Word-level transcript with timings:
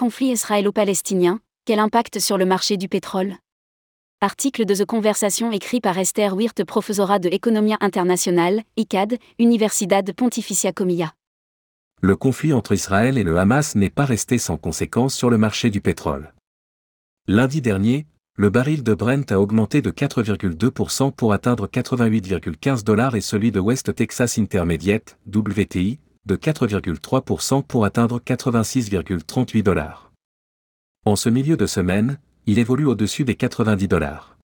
Conflit 0.00 0.30
israélo-palestinien, 0.30 1.40
quel 1.66 1.78
impact 1.78 2.20
sur 2.20 2.38
le 2.38 2.46
marché 2.46 2.78
du 2.78 2.88
pétrole? 2.88 3.34
Article 4.22 4.64
de 4.64 4.74
The 4.74 4.86
Conversation 4.86 5.52
écrit 5.52 5.82
par 5.82 5.98
Esther 5.98 6.34
Wirth, 6.34 6.64
professorat 6.64 7.18
de 7.18 7.28
Economia 7.28 7.76
Internationale, 7.82 8.62
ICAD, 8.78 9.18
Universidad 9.38 10.10
Pontificia 10.14 10.72
Comilla. 10.72 11.12
Le 12.00 12.16
conflit 12.16 12.54
entre 12.54 12.72
Israël 12.72 13.18
et 13.18 13.24
le 13.24 13.36
Hamas 13.36 13.74
n'est 13.74 13.90
pas 13.90 14.06
resté 14.06 14.38
sans 14.38 14.56
conséquences 14.56 15.14
sur 15.14 15.28
le 15.28 15.36
marché 15.36 15.68
du 15.68 15.82
pétrole. 15.82 16.32
Lundi 17.28 17.60
dernier, 17.60 18.06
le 18.36 18.48
baril 18.48 18.82
de 18.82 18.94
Brent 18.94 19.30
a 19.30 19.38
augmenté 19.38 19.82
de 19.82 19.90
4,2% 19.90 21.12
pour 21.12 21.34
atteindre 21.34 21.66
88,15 21.66 22.84
dollars 22.84 23.16
et 23.16 23.20
celui 23.20 23.52
de 23.52 23.60
West 23.60 23.94
Texas 23.94 24.38
Intermediate, 24.38 25.18
WTI, 25.26 25.98
de 26.26 26.36
4,3% 26.36 27.62
pour 27.62 27.84
atteindre 27.84 28.20
86,38 28.20 29.62
dollars. 29.62 30.12
En 31.06 31.16
ce 31.16 31.28
milieu 31.28 31.56
de 31.56 31.66
semaine, 31.66 32.18
il 32.46 32.58
évolue 32.58 32.86
au-dessus 32.86 33.24
des 33.24 33.34
90 33.34 33.88
dollars. 33.88 34.36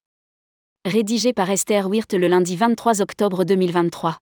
Rédigé 0.86 1.32
par 1.32 1.50
Esther 1.50 1.88
Wirth 1.88 2.14
le 2.14 2.28
lundi 2.28 2.56
23 2.56 3.02
octobre 3.02 3.44
2023. 3.44 4.18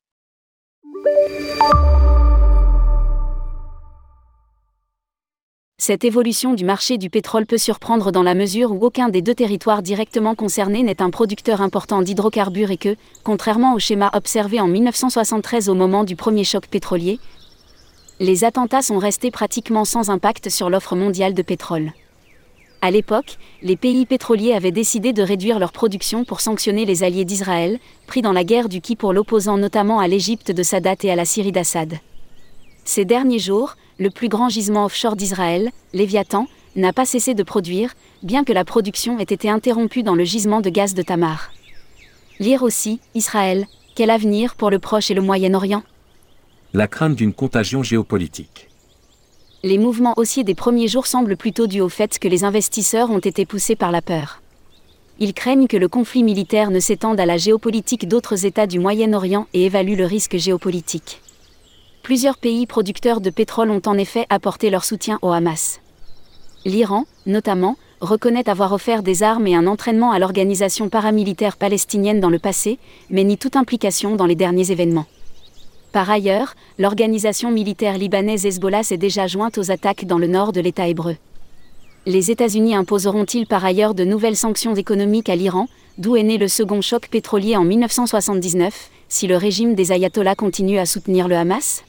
Cette 5.86 6.04
évolution 6.04 6.54
du 6.54 6.64
marché 6.64 6.96
du 6.96 7.10
pétrole 7.10 7.44
peut 7.44 7.58
surprendre 7.58 8.10
dans 8.10 8.22
la 8.22 8.34
mesure 8.34 8.72
où 8.72 8.78
aucun 8.86 9.10
des 9.10 9.20
deux 9.20 9.34
territoires 9.34 9.82
directement 9.82 10.34
concernés 10.34 10.82
n'est 10.82 11.02
un 11.02 11.10
producteur 11.10 11.60
important 11.60 12.00
d'hydrocarbures 12.00 12.70
et 12.70 12.78
que, 12.78 12.96
contrairement 13.22 13.74
au 13.74 13.78
schéma 13.78 14.10
observé 14.14 14.60
en 14.60 14.66
1973 14.66 15.68
au 15.68 15.74
moment 15.74 16.04
du 16.04 16.16
premier 16.16 16.44
choc 16.44 16.68
pétrolier, 16.68 17.20
les 18.20 18.44
attentats 18.44 18.82
sont 18.82 18.98
restés 18.98 19.30
pratiquement 19.30 19.84
sans 19.84 20.10
impact 20.10 20.48
sur 20.48 20.70
l'offre 20.70 20.94
mondiale 20.94 21.34
de 21.34 21.42
pétrole. 21.42 21.92
À 22.80 22.90
l'époque, 22.90 23.38
les 23.62 23.76
pays 23.76 24.04
pétroliers 24.06 24.52
avaient 24.52 24.70
décidé 24.70 25.12
de 25.12 25.22
réduire 25.22 25.58
leur 25.58 25.72
production 25.72 26.24
pour 26.24 26.40
sanctionner 26.40 26.84
les 26.84 27.02
alliés 27.02 27.24
d'Israël, 27.24 27.78
pris 28.06 28.20
dans 28.20 28.32
la 28.32 28.44
guerre 28.44 28.68
du 28.68 28.80
qui 28.80 28.94
pour 28.94 29.12
l'opposant 29.12 29.56
notamment 29.56 30.00
à 30.00 30.06
l'Égypte 30.06 30.50
de 30.50 30.62
Sadat 30.62 30.96
et 31.02 31.10
à 31.10 31.16
la 31.16 31.24
Syrie 31.24 31.50
d'Assad. 31.50 31.94
Ces 32.84 33.06
derniers 33.06 33.38
jours, 33.38 33.76
le 33.98 34.10
plus 34.10 34.28
grand 34.28 34.50
gisement 34.50 34.84
offshore 34.84 35.16
d'Israël, 35.16 35.70
Léviathan, 35.94 36.46
n'a 36.76 36.92
pas 36.92 37.06
cessé 37.06 37.34
de 37.34 37.42
produire, 37.42 37.94
bien 38.22 38.44
que 38.44 38.52
la 38.52 38.64
production 38.64 39.18
ait 39.18 39.22
été 39.22 39.48
interrompue 39.48 40.02
dans 40.02 40.14
le 40.14 40.24
gisement 40.24 40.60
de 40.60 40.70
gaz 40.70 40.92
de 40.92 41.02
Tamar. 41.02 41.50
Lire 42.38 42.62
aussi, 42.62 43.00
Israël, 43.14 43.66
quel 43.94 44.10
avenir 44.10 44.56
pour 44.56 44.70
le 44.70 44.78
Proche 44.78 45.10
et 45.10 45.14
le 45.14 45.22
Moyen-Orient? 45.22 45.82
La 46.76 46.88
crainte 46.88 47.14
d'une 47.14 47.32
contagion 47.32 47.84
géopolitique 47.84 48.68
les 49.62 49.78
mouvements 49.78 50.12
haussiers 50.18 50.44
des 50.44 50.56
premiers 50.56 50.88
jours 50.88 51.06
semblent 51.06 51.38
plutôt 51.38 51.66
dus 51.66 51.80
au 51.80 51.88
fait 51.88 52.18
que 52.18 52.28
les 52.28 52.44
investisseurs 52.44 53.10
ont 53.10 53.20
été 53.20 53.46
poussés 53.46 53.76
par 53.76 53.90
la 53.90 54.02
peur. 54.02 54.42
Ils 55.20 55.32
craignent 55.32 55.68
que 55.68 55.78
le 55.78 55.88
conflit 55.88 56.22
militaire 56.22 56.70
ne 56.70 56.80
s'étende 56.80 57.18
à 57.18 57.24
la 57.24 57.38
géopolitique 57.38 58.06
d'autres 58.06 58.44
États 58.44 58.66
du 58.66 58.78
Moyen-Orient 58.78 59.46
et 59.54 59.64
évaluent 59.64 59.96
le 59.96 60.04
risque 60.04 60.36
géopolitique. 60.36 61.22
Plusieurs 62.02 62.36
pays 62.36 62.66
producteurs 62.66 63.22
de 63.22 63.30
pétrole 63.30 63.70
ont 63.70 63.80
en 63.86 63.96
effet 63.96 64.26
apporté 64.28 64.68
leur 64.68 64.84
soutien 64.84 65.18
au 65.22 65.30
Hamas. 65.30 65.80
L'Iran, 66.66 67.06
notamment, 67.24 67.78
reconnaît 68.02 68.50
avoir 68.50 68.72
offert 68.72 69.02
des 69.02 69.22
armes 69.22 69.46
et 69.46 69.54
un 69.54 69.66
entraînement 69.66 70.12
à 70.12 70.18
l'organisation 70.18 70.90
paramilitaire 70.90 71.56
palestinienne 71.56 72.20
dans 72.20 72.28
le 72.28 72.38
passé, 72.38 72.78
mais 73.08 73.24
nie 73.24 73.38
toute 73.38 73.56
implication 73.56 74.16
dans 74.16 74.26
les 74.26 74.34
derniers 74.34 74.72
événements. 74.72 75.06
Par 75.94 76.10
ailleurs, 76.10 76.56
l'organisation 76.76 77.52
militaire 77.52 77.98
libanaise 77.98 78.44
Hezbollah 78.44 78.82
s'est 78.82 78.96
déjà 78.96 79.28
jointe 79.28 79.58
aux 79.58 79.70
attaques 79.70 80.06
dans 80.06 80.18
le 80.18 80.26
nord 80.26 80.50
de 80.50 80.60
l'État 80.60 80.88
hébreu. 80.88 81.14
Les 82.04 82.32
États-Unis 82.32 82.74
imposeront-ils 82.74 83.46
par 83.46 83.64
ailleurs 83.64 83.94
de 83.94 84.02
nouvelles 84.02 84.34
sanctions 84.34 84.74
économiques 84.74 85.28
à 85.28 85.36
l'Iran, 85.36 85.68
d'où 85.98 86.16
est 86.16 86.24
né 86.24 86.36
le 86.36 86.48
second 86.48 86.80
choc 86.80 87.06
pétrolier 87.12 87.56
en 87.56 87.62
1979, 87.62 88.90
si 89.08 89.28
le 89.28 89.36
régime 89.36 89.76
des 89.76 89.92
ayatollahs 89.92 90.34
continue 90.34 90.80
à 90.80 90.84
soutenir 90.84 91.28
le 91.28 91.36
Hamas? 91.36 91.84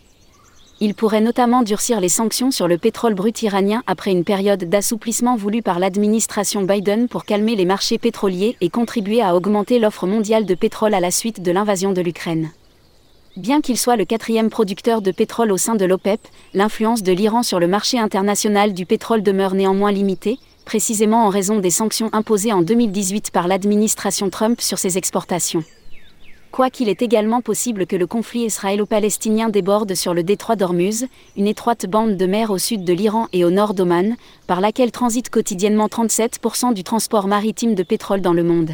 Il 0.79 0.94
pourrait 0.94 1.19
notamment 1.19 1.63
durcir 1.63 2.00
les 2.00 2.08
sanctions 2.08 2.52
sur 2.52 2.68
le 2.68 2.78
pétrole 2.78 3.16
brut 3.16 3.41
iranien 3.41 3.81
après 3.88 4.12
une 4.12 4.24
période 4.24 4.66
d'assouplissement 4.66 5.35
voulu 5.35 5.63
par 5.63 5.79
l'administration 5.79 6.62
Biden 6.62 7.08
pour 7.08 7.25
calmer 7.25 7.56
les 7.56 7.66
marchés 7.66 7.97
pétroliers 7.97 8.56
et 8.62 8.69
contribuer 8.69 9.24
à 9.24 9.35
augmenter 9.35 9.79
l'offre 9.79 10.06
mondiale 10.06 10.46
de 10.46 10.53
pétrole 10.53 10.94
à 10.94 11.00
la 11.00 11.09
suite 11.09 11.41
de 11.41 11.52
l'invasion 11.52 11.91
de 11.91 12.02
l'Ukraine. 12.02 12.52
Bien 13.38 13.59
qu'il 13.59 13.78
soit 13.78 13.97
le 13.97 14.06
quatrième 14.06 14.50
producteur 14.50 15.01
de 15.01 15.12
pétrole 15.12 15.51
au 15.51 15.57
sein 15.57 15.75
de 15.75 15.84
l'OPEP, 15.84 16.22
l'influence 16.53 17.03
de 17.03 17.12
l'Iran 17.12 17.44
sur 17.44 17.59
le 17.59 17.68
marché 17.68 18.00
international 18.00 18.73
du 18.73 18.85
pétrole 18.85 19.23
demeure 19.23 19.56
néanmoins 19.56 19.91
limitée, 19.91 20.40
précisément 20.63 21.25
en 21.25 21.29
raison 21.29 21.59
des 21.59 21.69
sanctions 21.69 22.09
imposées 22.13 22.53
en 22.53 22.62
2018 22.62 23.31
par 23.31 23.50
l'administration 23.50 24.29
Trump 24.29 24.62
sur 24.62 24.79
ses 24.79 24.97
exportations. 24.97 25.66
Quoiqu'il 26.51 26.88
est 26.88 27.01
également 27.01 27.41
possible 27.41 27.85
que 27.85 27.97
le 27.97 28.07
conflit 28.07 28.46
israélo-palestinien 28.46 29.50
déborde 29.50 29.96
sur 29.96 30.13
le 30.13 30.23
détroit 30.23 30.56
d'Ormuz, 30.56 31.06
une 31.35 31.47
étroite 31.47 31.88
bande 31.88 32.16
de 32.16 32.25
mer 32.25 32.52
au 32.52 32.57
sud 32.57 32.85
de 32.85 32.94
l'Iran 32.94 33.28
et 33.34 33.44
au 33.44 33.52
nord 33.52 33.73
d'Oman, 33.73 34.16
par 34.47 34.62
laquelle 34.62 34.91
transite 34.91 35.29
quotidiennement 35.29 35.88
37% 35.88 36.73
du 36.73 36.85
transport 36.85 37.28
maritime 37.28 37.75
de 37.75 37.84
pétrole 37.84 38.22
dans 38.22 38.31
le 38.31 38.44
monde 38.44 38.72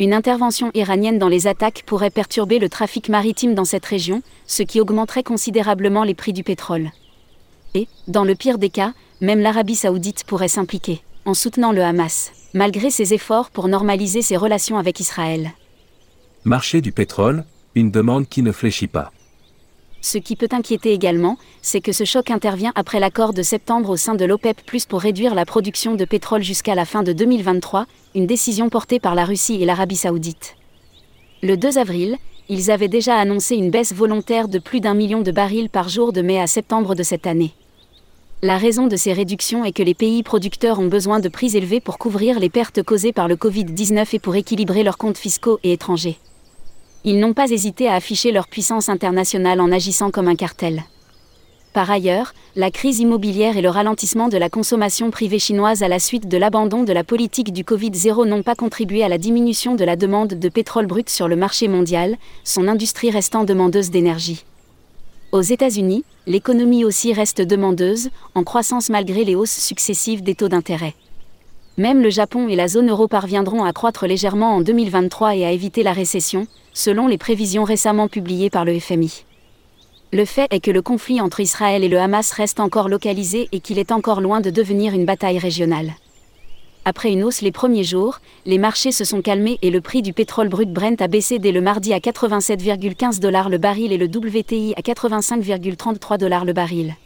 une 0.00 0.12
intervention 0.12 0.70
iranienne 0.74 1.18
dans 1.18 1.28
les 1.28 1.46
attaques 1.46 1.82
pourrait 1.84 2.10
perturber 2.10 2.58
le 2.58 2.68
trafic 2.68 3.08
maritime 3.08 3.54
dans 3.54 3.64
cette 3.64 3.84
région, 3.84 4.22
ce 4.46 4.62
qui 4.62 4.80
augmenterait 4.80 5.24
considérablement 5.24 6.04
les 6.04 6.14
prix 6.14 6.32
du 6.32 6.44
pétrole. 6.44 6.90
Et, 7.74 7.88
dans 8.06 8.24
le 8.24 8.36
pire 8.36 8.58
des 8.58 8.70
cas, 8.70 8.92
même 9.20 9.40
l'Arabie 9.40 9.74
saoudite 9.74 10.24
pourrait 10.24 10.48
s'impliquer, 10.48 11.02
en 11.24 11.34
soutenant 11.34 11.72
le 11.72 11.82
Hamas, 11.82 12.32
malgré 12.54 12.90
ses 12.90 13.12
efforts 13.12 13.50
pour 13.50 13.66
normaliser 13.66 14.22
ses 14.22 14.36
relations 14.36 14.78
avec 14.78 15.00
Israël. 15.00 15.50
Marché 16.44 16.80
du 16.80 16.92
pétrole, 16.92 17.44
une 17.74 17.90
demande 17.90 18.28
qui 18.28 18.42
ne 18.42 18.52
fléchit 18.52 18.86
pas. 18.86 19.10
Ce 20.00 20.18
qui 20.18 20.36
peut 20.36 20.48
inquiéter 20.52 20.92
également, 20.92 21.38
c'est 21.60 21.80
que 21.80 21.92
ce 21.92 22.04
choc 22.04 22.30
intervient 22.30 22.72
après 22.76 23.00
l'accord 23.00 23.32
de 23.32 23.42
septembre 23.42 23.90
au 23.90 23.96
sein 23.96 24.14
de 24.14 24.24
l'OPEP 24.24 24.62
pour 24.88 25.00
réduire 25.00 25.34
la 25.34 25.44
production 25.44 25.96
de 25.96 26.04
pétrole 26.04 26.42
jusqu'à 26.42 26.74
la 26.74 26.84
fin 26.84 27.02
de 27.02 27.12
2023, 27.12 27.86
une 28.14 28.26
décision 28.26 28.68
portée 28.68 29.00
par 29.00 29.14
la 29.14 29.24
Russie 29.24 29.60
et 29.60 29.64
l'Arabie 29.64 29.96
saoudite. 29.96 30.56
Le 31.42 31.56
2 31.56 31.78
avril, 31.78 32.16
ils 32.48 32.70
avaient 32.70 32.88
déjà 32.88 33.16
annoncé 33.16 33.56
une 33.56 33.70
baisse 33.70 33.92
volontaire 33.92 34.48
de 34.48 34.58
plus 34.58 34.80
d'un 34.80 34.94
million 34.94 35.20
de 35.20 35.32
barils 35.32 35.68
par 35.68 35.88
jour 35.88 36.12
de 36.12 36.22
mai 36.22 36.40
à 36.40 36.46
septembre 36.46 36.94
de 36.94 37.02
cette 37.02 37.26
année. 37.26 37.52
La 38.40 38.56
raison 38.56 38.86
de 38.86 38.94
ces 38.94 39.12
réductions 39.12 39.64
est 39.64 39.72
que 39.72 39.82
les 39.82 39.94
pays 39.94 40.22
producteurs 40.22 40.78
ont 40.78 40.86
besoin 40.86 41.18
de 41.18 41.28
prix 41.28 41.56
élevés 41.56 41.80
pour 41.80 41.98
couvrir 41.98 42.38
les 42.38 42.48
pertes 42.48 42.84
causées 42.84 43.12
par 43.12 43.26
le 43.26 43.34
Covid-19 43.34 44.06
et 44.12 44.18
pour 44.20 44.36
équilibrer 44.36 44.84
leurs 44.84 44.96
comptes 44.96 45.18
fiscaux 45.18 45.58
et 45.64 45.72
étrangers 45.72 46.18
ils 47.08 47.20
n'ont 47.20 47.32
pas 47.32 47.50
hésité 47.50 47.88
à 47.88 47.94
afficher 47.94 48.32
leur 48.32 48.48
puissance 48.48 48.90
internationale 48.90 49.62
en 49.62 49.72
agissant 49.72 50.10
comme 50.10 50.28
un 50.28 50.34
cartel. 50.34 50.82
Par 51.72 51.90
ailleurs, 51.90 52.34
la 52.54 52.70
crise 52.70 52.98
immobilière 52.98 53.56
et 53.56 53.62
le 53.62 53.70
ralentissement 53.70 54.28
de 54.28 54.36
la 54.36 54.50
consommation 54.50 55.10
privée 55.10 55.38
chinoise 55.38 55.82
à 55.82 55.88
la 55.88 56.00
suite 56.00 56.28
de 56.28 56.36
l'abandon 56.36 56.82
de 56.82 56.92
la 56.92 57.04
politique 57.04 57.50
du 57.50 57.62
Covid-0 57.64 58.26
n'ont 58.26 58.42
pas 58.42 58.54
contribué 58.54 59.02
à 59.04 59.08
la 59.08 59.16
diminution 59.16 59.74
de 59.74 59.84
la 59.84 59.96
demande 59.96 60.34
de 60.34 60.48
pétrole 60.50 60.86
brut 60.86 61.08
sur 61.08 61.28
le 61.28 61.36
marché 61.36 61.66
mondial, 61.66 62.16
son 62.44 62.68
industrie 62.68 63.10
restant 63.10 63.44
demandeuse 63.44 63.90
d'énergie. 63.90 64.44
Aux 65.32 65.40
États-Unis, 65.40 66.04
l'économie 66.26 66.84
aussi 66.84 67.14
reste 67.14 67.40
demandeuse, 67.40 68.10
en 68.34 68.44
croissance 68.44 68.90
malgré 68.90 69.24
les 69.24 69.34
hausses 69.34 69.58
successives 69.58 70.22
des 70.22 70.34
taux 70.34 70.48
d'intérêt. 70.48 70.94
Même 71.78 72.02
le 72.02 72.10
Japon 72.10 72.48
et 72.48 72.56
la 72.56 72.66
zone 72.66 72.90
euro 72.90 73.06
parviendront 73.06 73.62
à 73.62 73.72
croître 73.72 74.04
légèrement 74.04 74.56
en 74.56 74.60
2023 74.60 75.36
et 75.36 75.46
à 75.46 75.52
éviter 75.52 75.84
la 75.84 75.92
récession, 75.92 76.48
selon 76.74 77.06
les 77.06 77.18
prévisions 77.18 77.62
récemment 77.62 78.08
publiées 78.08 78.50
par 78.50 78.64
le 78.64 78.76
FMI. 78.80 79.24
Le 80.12 80.24
fait 80.24 80.48
est 80.50 80.58
que 80.58 80.72
le 80.72 80.82
conflit 80.82 81.20
entre 81.20 81.38
Israël 81.38 81.84
et 81.84 81.88
le 81.88 82.00
Hamas 82.00 82.32
reste 82.32 82.58
encore 82.58 82.88
localisé 82.88 83.48
et 83.52 83.60
qu'il 83.60 83.78
est 83.78 83.92
encore 83.92 84.20
loin 84.20 84.40
de 84.40 84.50
devenir 84.50 84.92
une 84.92 85.04
bataille 85.04 85.38
régionale. 85.38 85.92
Après 86.84 87.12
une 87.12 87.22
hausse 87.22 87.42
les 87.42 87.52
premiers 87.52 87.84
jours, 87.84 88.18
les 88.44 88.58
marchés 88.58 88.90
se 88.90 89.04
sont 89.04 89.22
calmés 89.22 89.58
et 89.62 89.70
le 89.70 89.80
prix 89.80 90.02
du 90.02 90.12
pétrole 90.12 90.48
brut 90.48 90.72
Brent 90.72 91.00
a 91.00 91.06
baissé 91.06 91.38
dès 91.38 91.52
le 91.52 91.60
mardi 91.60 91.92
à 91.92 92.00
87,15 92.00 93.20
dollars 93.20 93.50
le 93.50 93.58
baril 93.58 93.92
et 93.92 93.98
le 93.98 94.06
WTI 94.06 94.74
à 94.76 94.80
85,33 94.80 96.18
dollars 96.18 96.44
le 96.44 96.52
baril 96.54 96.96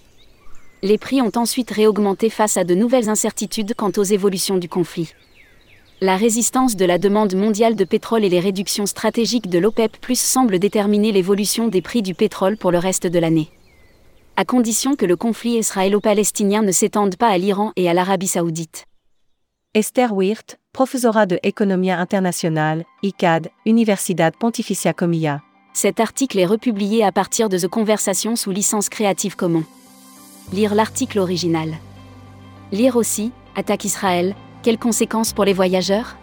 les 0.83 0.99
prix 0.99 1.23
ont 1.23 1.33
ensuite 1.37 1.71
réaugmenté 1.71 2.29
face 2.29 2.57
à 2.57 2.65
de 2.65 2.75
nouvelles 2.75 3.09
incertitudes 3.09 3.75
quant 3.75 3.93
aux 3.97 4.03
évolutions 4.03 4.59
du 4.59 4.69
conflit. 4.69 5.13
La 6.01 6.17
résistance 6.17 6.75
de 6.75 6.85
la 6.85 6.99
demande 6.99 7.37
mondiale 7.37 7.77
de 7.77 7.85
pétrole 7.85 8.25
et 8.25 8.29
les 8.29 8.41
réductions 8.41 8.87
stratégiques 8.87 9.49
de 9.49 9.61
l'OPEP 9.61 9.97
Plus 9.99 10.19
semblent 10.19 10.59
déterminer 10.59 11.13
l'évolution 11.13 11.69
des 11.69 11.81
prix 11.81 12.03
du 12.03 12.15
pétrole 12.15 12.57
pour 12.57 12.73
le 12.73 12.79
reste 12.79 13.07
de 13.07 13.19
l'année. 13.21 13.51
À 14.37 14.45
condition 14.45 14.97
que 14.97 15.07
le 15.07 15.15
conflit 15.15 15.59
israélo-palestinien 15.59 16.63
ne 16.63 16.73
s'étende 16.73 17.17
pas 17.17 17.29
à 17.29 17.39
l'Iran 17.39 17.71
et 17.77 17.89
à 17.89 17.95
l'Arabie 17.95 18.27
saoudite. 18.27 18.87
Esther 19.75 20.13
Wirth, 20.13 20.59
professorat 20.73 21.27
de 21.27 21.39
Economia 21.45 22.01
Internationale, 22.01 22.85
ICAD, 23.05 23.51
Universidad 23.67 24.35
Pontificia 24.37 24.93
Comilla. 24.93 25.43
Cet 25.75 26.01
article 26.01 26.41
est 26.41 26.47
republié 26.47 27.05
à 27.05 27.13
partir 27.13 27.49
de 27.49 27.57
The 27.57 27.69
Conversation 27.69 28.35
sous 28.35 28.51
licence 28.51 28.89
Creative 28.89 29.37
Commons. 29.37 29.65
Lire 30.51 30.75
l'article 30.75 31.19
original. 31.19 31.79
Lire 32.73 32.97
aussi, 32.97 33.33
attaque 33.57 33.85
Israël, 33.85 34.35
quelles 34.63 34.79
conséquences 34.79 35.33
pour 35.33 35.45
les 35.45 35.55
voyageurs? 35.55 36.17